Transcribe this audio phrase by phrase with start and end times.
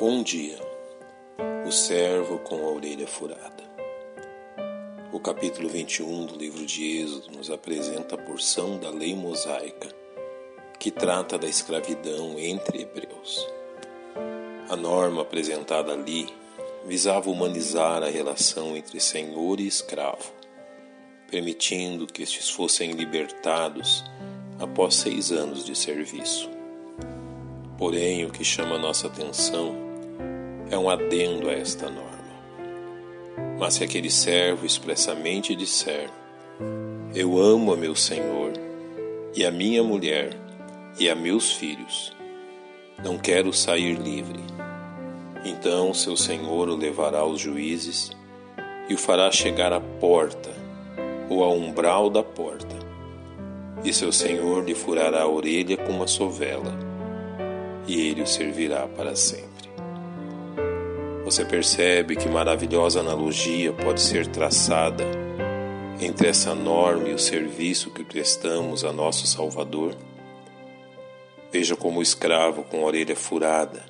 [0.00, 0.58] Bom dia,
[1.66, 3.62] o servo com a orelha furada.
[5.12, 9.94] O capítulo 21 do livro de Êxodo nos apresenta a porção da lei mosaica
[10.78, 13.46] que trata da escravidão entre hebreus.
[14.70, 16.26] A norma apresentada ali
[16.86, 20.32] visava humanizar a relação entre senhor e escravo,
[21.30, 24.02] permitindo que estes fossem libertados
[24.58, 26.48] após seis anos de serviço.
[27.76, 29.89] Porém, o que chama nossa atenção
[30.70, 32.10] é um adendo a esta norma.
[33.58, 36.08] Mas se aquele servo expressamente disser:
[37.14, 38.52] Eu amo a meu senhor,
[39.34, 40.30] e a minha mulher,
[40.98, 42.16] e a meus filhos,
[43.04, 44.40] não quero sair livre.
[45.44, 48.10] Então seu senhor o levará aos juízes
[48.88, 50.50] e o fará chegar à porta,
[51.28, 52.76] ou ao umbral da porta,
[53.84, 56.76] e seu senhor lhe furará a orelha com uma sovela,
[57.86, 59.49] e ele o servirá para sempre.
[61.30, 65.04] Você percebe que maravilhosa analogia pode ser traçada
[66.00, 69.94] entre essa norma e o serviço que prestamos a nosso Salvador?
[71.52, 73.84] Veja como o escravo com a orelha furada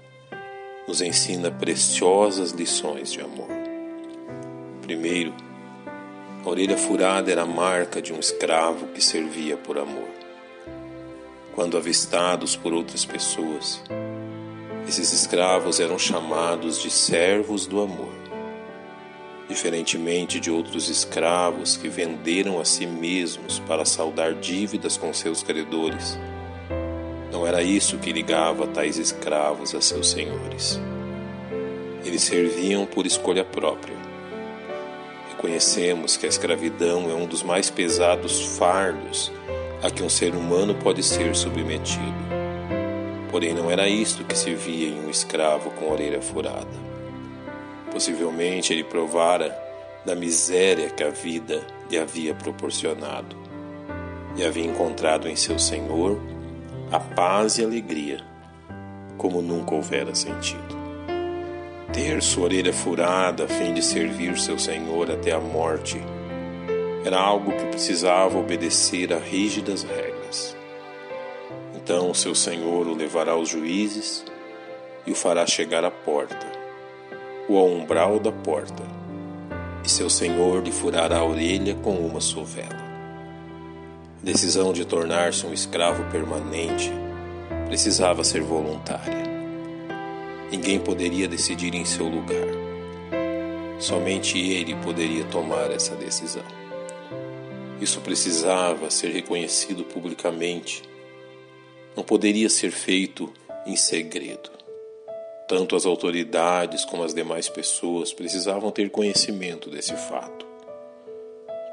[0.86, 3.48] nos ensina preciosas lições de amor.
[4.83, 5.33] Primeiro,
[6.44, 10.11] a orelha furada era a marca de um escravo que servia por amor.
[11.55, 13.83] Quando avistados por outras pessoas,
[14.91, 18.12] esses escravos eram chamados de servos do amor.
[19.48, 26.18] Diferentemente de outros escravos que venderam a si mesmos para saldar dívidas com seus credores,
[27.30, 30.80] não era isso que ligava tais escravos a seus senhores.
[32.05, 33.94] Eles serviam por escolha própria.
[35.30, 39.30] Reconhecemos que a escravidão é um dos mais pesados fardos
[39.80, 42.39] a que um ser humano pode ser submetido.
[43.31, 46.91] Porém, não era isto que se via em um escravo com a orelha furada.
[47.92, 49.57] Possivelmente ele provara
[50.05, 53.36] da miséria que a vida lhe havia proporcionado
[54.36, 56.20] e havia encontrado em seu Senhor
[56.91, 58.18] a paz e alegria,
[59.17, 60.80] como nunca houvera sentido.
[61.92, 66.01] Ter sua orelha furada a fim de servir seu Senhor até a morte
[67.05, 70.60] era algo que precisava obedecer a rígidas regras.
[71.92, 74.24] Então seu senhor o levará aos juízes
[75.05, 76.46] e o fará chegar à porta,
[77.48, 78.84] ou ao umbral da porta,
[79.84, 82.79] e seu senhor lhe furará a orelha com uma sovela.
[84.23, 86.92] A decisão de tornar-se um escravo permanente
[87.67, 89.24] precisava ser voluntária.
[90.48, 92.46] Ninguém poderia decidir em seu lugar.
[93.80, 96.45] Somente ele poderia tomar essa decisão.
[97.80, 100.89] Isso precisava ser reconhecido publicamente
[101.96, 103.33] não poderia ser feito
[103.67, 104.51] em segredo.
[105.48, 110.46] Tanto as autoridades como as demais pessoas precisavam ter conhecimento desse fato.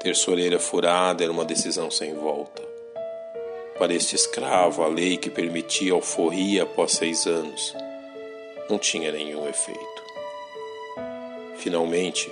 [0.00, 2.62] Ter orelha furada era uma decisão sem volta.
[3.78, 7.74] Para este escravo, a lei que permitia alforria após seis anos
[8.68, 10.02] não tinha nenhum efeito.
[11.56, 12.30] Finalmente,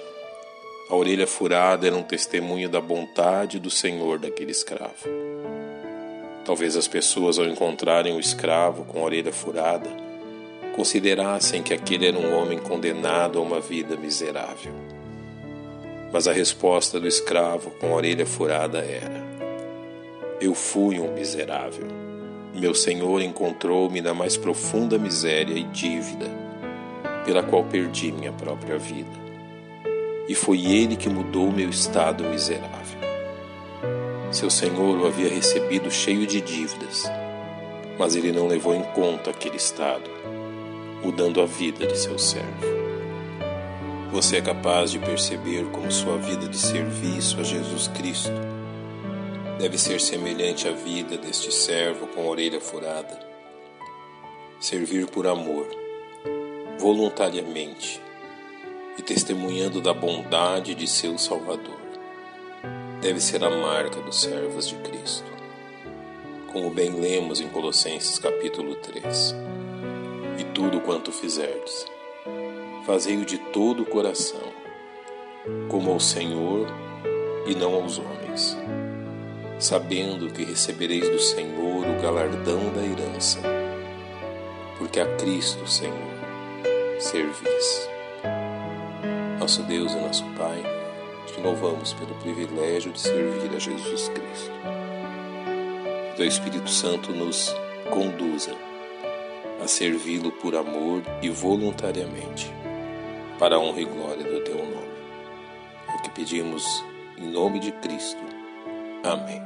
[0.89, 5.09] a orelha furada era um testemunho da bondade do Senhor daquele escravo.
[6.47, 9.91] Talvez as pessoas, ao encontrarem o escravo com a orelha furada,
[10.77, 14.73] considerassem que aquele era um homem condenado a uma vida miserável.
[16.13, 19.25] Mas a resposta do escravo com a orelha furada era:
[20.41, 21.89] Eu fui um miserável.
[22.55, 26.27] Meu senhor encontrou-me na mais profunda miséria e dívida,
[27.25, 29.27] pela qual perdi minha própria vida.
[30.29, 33.06] E foi ele que mudou meu estado miserável.
[34.37, 37.05] Seu senhor o havia recebido cheio de dívidas,
[37.99, 40.11] mas ele não levou em conta aquele estado,
[41.03, 42.67] mudando a vida de seu servo.
[44.13, 48.31] Você é capaz de perceber como sua vida de serviço a Jesus Cristo
[49.59, 53.19] deve ser semelhante à vida deste servo com a orelha furada.
[54.61, 55.67] Servir por amor,
[56.79, 58.03] voluntariamente
[58.99, 61.86] e testemunhando da bondade de seu Salvador
[63.07, 65.31] deve ser a marca dos servos de Cristo.
[66.53, 69.33] Como bem lemos em Colossenses capítulo 3.
[70.41, 71.87] E tudo quanto fizerdes,
[72.85, 74.53] fazei-o de todo o coração,
[75.69, 76.67] como ao Senhor
[77.47, 78.59] e não aos homens,
[79.61, 83.39] sabendo que recebereis do Senhor o galardão da herança,
[84.79, 85.95] porque a Cristo, Senhor,
[86.99, 87.89] servis.
[89.39, 90.76] Nosso Deus e nosso Pai,
[91.37, 94.53] te louvamos pelo privilégio de servir a Jesus Cristo.
[96.17, 97.55] Que o Espírito Santo nos
[97.91, 98.53] conduza
[99.63, 102.51] a servi-lo por amor e voluntariamente,
[103.39, 104.97] para a honra e glória do teu nome.
[105.89, 106.85] É o que pedimos
[107.19, 108.23] em nome de Cristo.
[109.05, 109.43] Amém.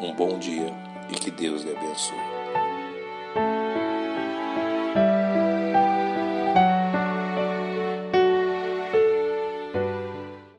[0.00, 0.72] Um bom dia
[1.10, 2.67] e que Deus lhe abençoe.